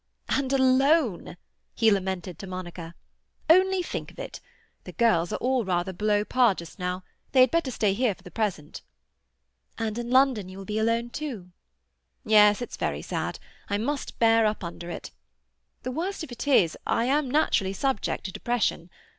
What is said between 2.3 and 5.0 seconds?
to Monica. "Only think of it. The